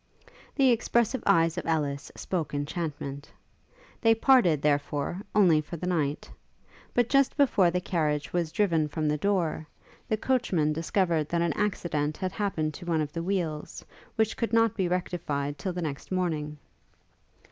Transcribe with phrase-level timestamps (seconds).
[0.55, 3.31] The expressive eyes of Ellis spoke enchantment.
[4.01, 6.27] They parted, therefore, only for the night;
[6.95, 9.67] but just before the carriage was driven from the door,
[10.09, 13.85] the coachman discovered that an accident had happened to one of the wheels,
[14.15, 16.57] which could not be rectified till the next morning.